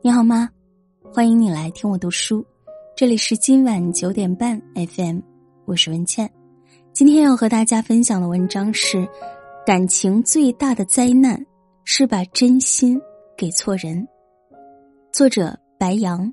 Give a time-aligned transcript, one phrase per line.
[0.00, 0.48] 你好吗？
[1.12, 2.46] 欢迎你来听我读书，
[2.96, 5.18] 这里是今晚九点半 FM，
[5.64, 6.30] 我是文倩。
[6.92, 9.08] 今天要和大家分享的文章是：
[9.66, 11.44] 感情最大的灾难
[11.82, 13.00] 是把真心
[13.36, 14.06] 给错人。
[15.12, 16.32] 作者白杨。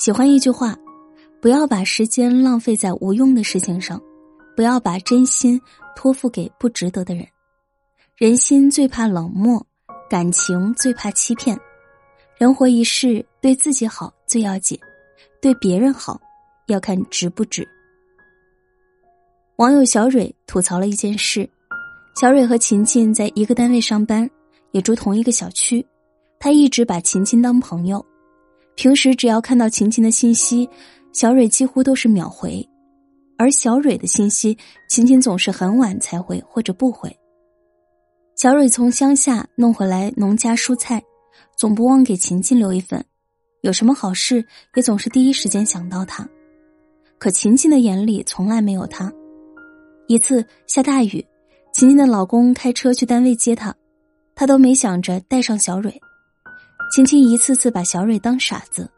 [0.00, 0.76] 喜欢一句话：
[1.40, 4.02] 不要把时间浪费在无用的事情上，
[4.56, 5.60] 不要把真心
[5.94, 7.24] 托付给不值得的人。
[8.16, 9.64] 人心最怕冷漠。
[10.08, 11.58] 感情最怕欺骗，
[12.36, 14.78] 人活一世，对自己好最要紧，
[15.40, 16.20] 对别人好
[16.66, 17.66] 要看值不值。
[19.56, 21.48] 网友小蕊吐槽了一件事：
[22.16, 24.28] 小蕊和琴琴在一个单位上班，
[24.72, 25.84] 也住同一个小区，
[26.38, 28.04] 她一直把琴琴当朋友，
[28.74, 30.68] 平时只要看到琴琴的信息，
[31.12, 32.68] 小蕊几乎都是秒回，
[33.38, 34.56] 而小蕊的信息，
[34.88, 37.10] 琴琴总是很晚才回或者不回。
[38.36, 41.00] 小蕊从乡下弄回来农家蔬菜，
[41.56, 43.02] 总不忘给琴琴留一份。
[43.60, 46.28] 有什么好事，也总是第一时间想到她。
[47.16, 49.10] 可琴琴的眼里从来没有他。
[50.08, 51.24] 一次下大雨，
[51.72, 53.72] 琴琴的老公开车去单位接她，
[54.34, 55.98] 她都没想着带上小蕊。
[56.92, 58.90] 琴琴一次次把小蕊当傻子，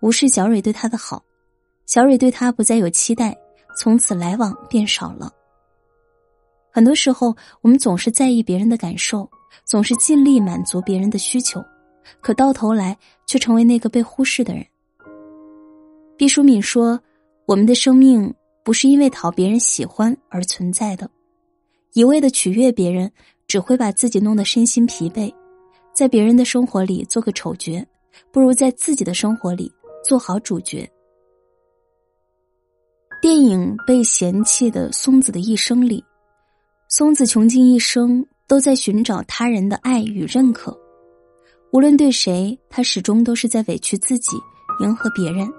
[0.00, 1.24] 无视小蕊对她的好。
[1.86, 3.36] 小蕊对她不再有期待，
[3.76, 5.32] 从此来往变少了。
[6.74, 9.28] 很多时候，我们总是在意别人的感受，
[9.66, 11.62] 总是尽力满足别人的需求，
[12.22, 14.64] 可到头来却成为那个被忽视的人。
[16.16, 16.98] 毕淑敏说
[17.46, 18.32] ：“我们的生命
[18.64, 21.10] 不是因为讨别人喜欢而存在的，
[21.92, 23.12] 一味的取悦别人，
[23.46, 25.30] 只会把自己弄得身心疲惫。
[25.92, 27.84] 在别人的生活里做个丑角，
[28.32, 29.70] 不如在自己的生活里
[30.02, 30.90] 做好主角。”
[33.20, 36.02] 电影《被嫌弃的松子的一生》里。
[36.94, 40.78] 松子穷尽一生都在寻找他人的爱与认可，
[41.72, 44.36] 无论对谁，他始终都是在委屈自己，
[44.80, 45.50] 迎合别人。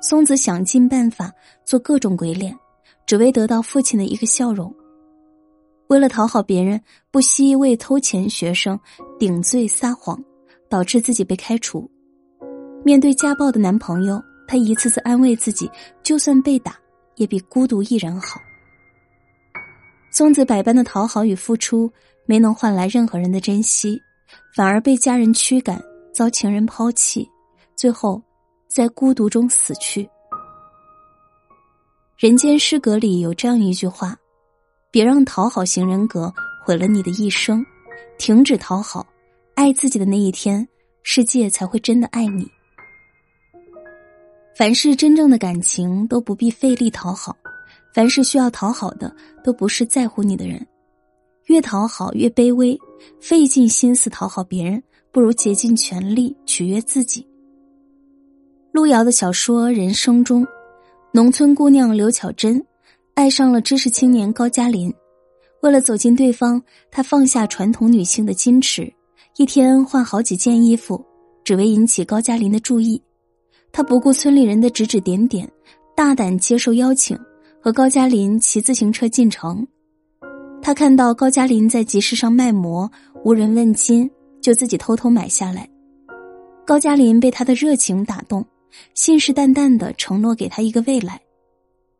[0.00, 1.28] 松子想尽办法
[1.64, 2.56] 做各种鬼脸，
[3.04, 4.72] 只为得到父亲的一个笑容。
[5.88, 8.78] 为了讨好别人，不惜为偷钱学生
[9.18, 10.22] 顶罪撒谎，
[10.70, 11.90] 导致自己被开除。
[12.84, 15.68] 面对家暴的男朋友，他一次次安慰自己，
[16.04, 16.76] 就算被打，
[17.16, 18.38] 也比孤独一人好。
[20.14, 21.92] 松子百般的讨好与付出，
[22.24, 24.00] 没能换来任何人的珍惜，
[24.54, 25.82] 反而被家人驱赶，
[26.12, 27.28] 遭情人抛弃，
[27.74, 28.22] 最后
[28.68, 30.04] 在孤独中死去。
[32.16, 34.16] 《人间失格》里有这样一句话
[34.92, 36.32] ：“别让讨好型人格
[36.64, 37.66] 毁了你的一生，
[38.16, 39.04] 停止讨好，
[39.56, 40.64] 爱自己的那一天，
[41.02, 42.48] 世界才会真的爱你。”
[44.56, 47.36] 凡是真正的感情，都不必费力讨好。
[47.94, 50.66] 凡是需要讨好的，都不是在乎你的人。
[51.46, 52.76] 越讨好越卑微，
[53.20, 54.82] 费尽心思讨好别人，
[55.12, 57.24] 不如竭尽全力取悦自己。
[58.72, 60.44] 路遥的小说《人生》中，
[61.12, 62.60] 农村姑娘刘巧珍
[63.14, 64.92] 爱上了知识青年高加林。
[65.62, 68.92] 为了走进对方，她放下传统女性的矜持，
[69.36, 71.04] 一天换好几件衣服，
[71.44, 73.00] 只为引起高加林的注意。
[73.70, 75.48] 她不顾村里人的指指点点，
[75.94, 77.16] 大胆接受邀请。
[77.64, 79.66] 和高加林骑自行车进城，
[80.60, 82.92] 他看到高加林在集市上卖馍，
[83.24, 84.10] 无人问津，
[84.42, 85.66] 就自己偷偷买下来。
[86.66, 88.44] 高加林被他的热情打动，
[88.92, 91.18] 信誓旦旦的承诺给他一个未来。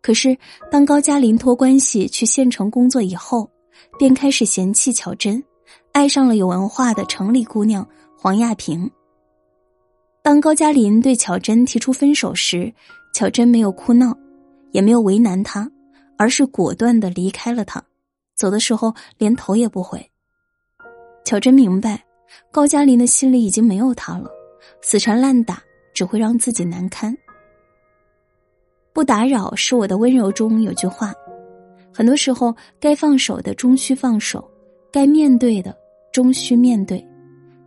[0.02, 0.36] 可是，
[0.70, 3.48] 当高加林托关系去县城工作以后，
[3.98, 5.42] 便开始嫌弃巧珍，
[5.92, 7.88] 爱上了有文化的城里姑娘
[8.18, 8.90] 黄亚萍。
[10.22, 12.70] 当高加林对巧珍提出分手时，
[13.14, 14.14] 巧珍没有哭闹。
[14.74, 15.70] 也没有为难他，
[16.18, 17.80] 而是果断的离开了他。
[18.34, 20.10] 走的时候连头也不回。
[21.24, 22.04] 巧珍明白，
[22.50, 24.28] 高佳林的心里已经没有他了，
[24.82, 25.62] 死缠烂打
[25.94, 27.16] 只会让自己难堪。
[28.92, 31.14] 不打扰是我的温柔中有句话，
[31.94, 34.50] 很多时候该放手的终须放手，
[34.90, 35.72] 该面对的
[36.12, 37.06] 终须面对。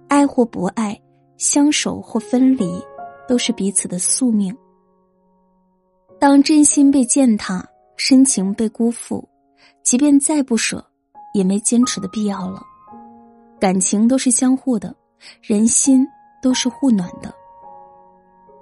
[0.09, 1.01] 爱或不爱，
[1.37, 2.69] 相守或分离，
[3.29, 4.53] 都是彼此的宿命。
[6.19, 7.63] 当真心被践踏，
[7.95, 9.27] 深情被辜负，
[9.83, 10.83] 即便再不舍，
[11.35, 12.59] 也没坚持的必要了。
[13.59, 14.95] 感情都是相互的，
[15.43, 16.07] 人心
[16.41, 17.31] 都是互暖的。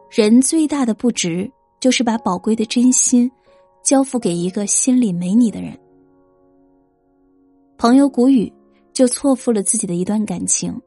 [0.10, 1.50] 人最大的不值，
[1.80, 3.32] 就是把宝贵的真心
[3.84, 5.78] 交付给一个心里没你的人。
[7.78, 8.52] 朋友谷雨
[8.92, 10.78] 就错付了自己的一段感情。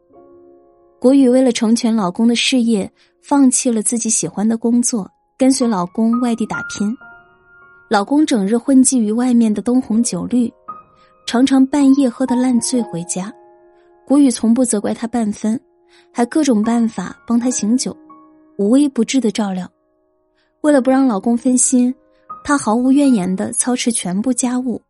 [1.01, 2.93] 谷雨为了成全老公的事业，
[3.23, 5.11] 放弃了自己喜欢的工作。
[5.39, 6.93] 跟随老公外地打拼，
[7.89, 10.53] 老公整日混迹于外面的灯红酒绿，
[11.29, 13.33] 常常半夜喝得烂醉回家。
[14.05, 15.59] 谷雨从不责怪他半分，
[16.13, 17.97] 还各种办法帮他醒酒，
[18.57, 19.71] 无微不至的照料。
[20.63, 21.95] 为了不让老公分心，
[22.43, 24.83] 她毫无怨言的操持全部家务，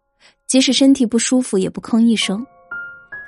[0.46, 2.42] 即使身体不舒服也不吭一声。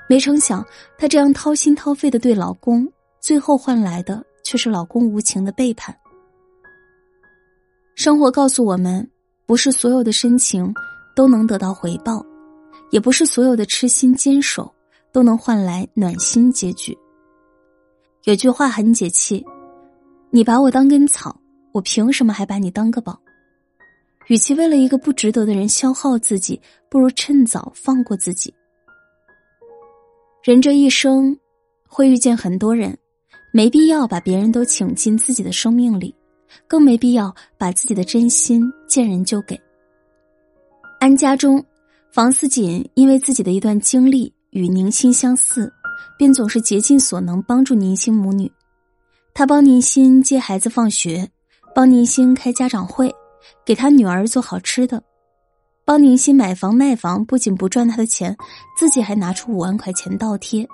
[0.08, 0.64] 没成想，
[0.96, 2.90] 她这样掏心掏肺的对老公，
[3.20, 5.94] 最后换来的却是老公无情的背叛。
[8.02, 9.06] 生活告诉我们，
[9.44, 10.72] 不是所有的深情
[11.14, 12.24] 都能得到回报，
[12.88, 14.74] 也不是所有的痴心坚守
[15.12, 16.96] 都能换来暖心结局。
[18.24, 19.44] 有句话很解气
[20.32, 21.38] ：“你把我当根草。”
[21.72, 23.20] 我凭什么还把你当个宝？
[24.28, 26.58] 与其为了一个不值得的人消耗自己，
[26.88, 28.54] 不如趁早放过自己。
[30.42, 31.38] 人这一生
[31.86, 32.96] 会遇见很多人，
[33.52, 36.14] 没必要把别人都请进自己的生命里，
[36.66, 39.58] 更没必要把自己的真心见人就给。
[40.98, 41.64] 安家中，
[42.12, 45.72] 房思锦因为自己的一段经历与宁心相似，
[46.18, 48.50] 便总是竭尽所能帮助宁心母女。
[49.34, 51.28] 他帮宁心接孩子放学。
[51.72, 53.14] 帮宁心开家长会，
[53.64, 55.00] 给他女儿做好吃的，
[55.84, 58.36] 帮宁心买房卖房，不仅不赚他的钱，
[58.76, 60.68] 自己还拿出五万块钱倒贴。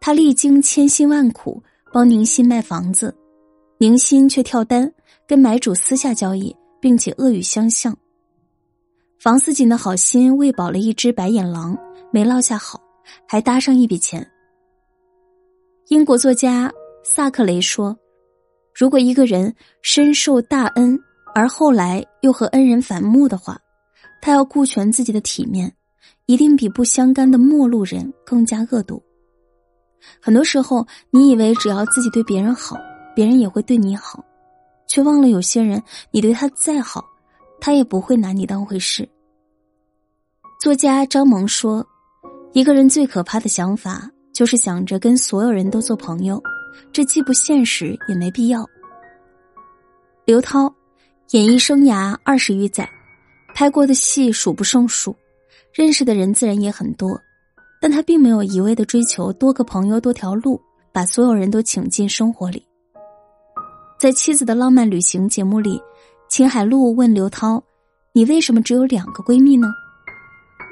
[0.00, 3.16] 他历经千辛万苦帮宁心卖房子，
[3.82, 4.92] 宁心却跳单
[5.26, 7.96] 跟买主私下交易，并且恶语相向。
[9.18, 11.74] 房思锦的好心喂饱了一只白眼狼，
[12.12, 12.78] 没落下好，
[13.26, 14.30] 还搭上一笔钱。
[15.88, 16.70] 英国作家
[17.02, 17.96] 萨克雷说。
[18.74, 20.98] 如果一个人深受大恩，
[21.34, 23.58] 而后来又和恩人反目的话，
[24.20, 25.74] 他要顾全自己的体面，
[26.26, 29.02] 一定比不相干的陌路人更加恶毒。
[30.20, 32.76] 很多时候，你以为只要自己对别人好，
[33.20, 34.24] 别人也会对你好，
[34.86, 37.04] 却忘了有些人，你对他再好，
[37.60, 39.06] 他也不会拿你当回事。
[40.58, 41.86] 作家张萌说
[42.54, 46.42] ：“一个人最可怕的想法，就是想着跟所有人都做朋友。”
[46.94, 48.66] 这既不现实，也没必要。
[50.24, 50.74] 刘涛，
[51.32, 52.88] 演艺生涯二十余载，
[53.54, 55.14] 拍过的戏数不胜数，
[55.74, 57.20] 认识的人自然也很多，
[57.82, 60.58] 但他并没有一味的追求多个朋友多条路，
[60.90, 62.66] 把所有人都请进生活里。
[64.00, 65.78] 在《妻子的浪漫旅行》节目里，
[66.26, 67.62] 秦海璐问刘涛
[68.14, 69.68] ：“你为什么只有两个闺蜜呢？”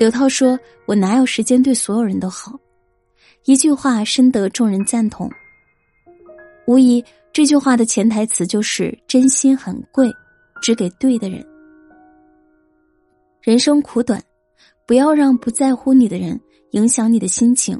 [0.00, 0.58] 刘涛说
[0.88, 2.58] ：“我哪有时间对所有人都好？”
[3.44, 5.30] 一句话深得众人赞同。
[6.66, 10.10] 无疑，这句话的潜台词就是真心很贵，
[10.62, 11.44] 只给对的人。
[13.42, 14.24] 人生苦短，
[14.86, 16.40] 不要让不在乎你的人
[16.70, 17.78] 影响你的心情，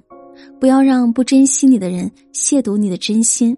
[0.61, 3.57] 不要让不珍惜你的人亵渎你的真心。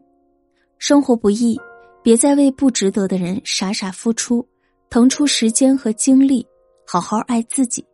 [0.79, 1.61] 生活不易，
[2.03, 4.47] 别再为不值得的人傻傻付出，
[4.89, 6.47] 腾出时间和精力，
[6.87, 7.85] 好好爱自己。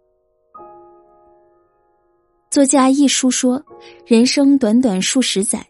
[2.50, 3.62] 作家一书说
[4.06, 5.66] ：“人生短短数十载。”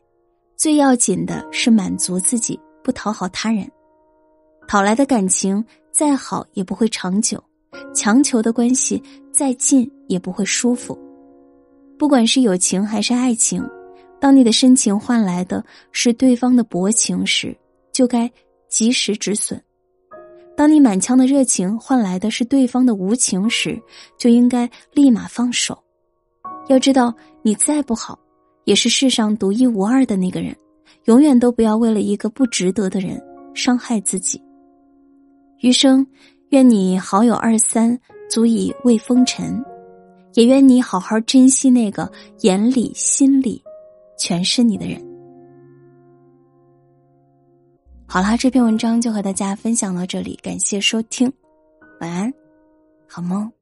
[0.56, 3.71] 最要紧的是满足自己，不讨好他人。
[4.67, 7.43] 讨来的感情再好也不会长久，
[7.94, 10.99] 强求的关系再近也不会舒服。
[11.99, 13.62] 不管是友情还是爱情，
[14.19, 15.62] 当你的深情换来的
[15.93, 17.56] 是对方的薄情时，
[17.96, 18.31] 就该
[18.69, 19.58] 及时止损；
[20.54, 23.81] 当你满腔的热情换来的是对方的无情时，
[24.19, 25.82] 就应该立马放手。
[26.69, 28.19] 要知道，你再不好。
[28.64, 30.54] 也是世上独一无二的那个人，
[31.04, 33.18] 永远都不要为了一个不值得的人
[33.54, 34.38] 伤害自己。
[35.61, 36.06] 余生，
[36.50, 39.64] 愿你好友二三足以慰风尘，
[40.35, 43.62] 也愿你好好珍惜那个眼里心里
[44.18, 45.15] 全是你的人。
[48.08, 51.30] 好啦，这篇文章就和大家分享到这里，感谢收听，
[52.00, 52.32] 晚安，
[53.08, 53.55] 好梦。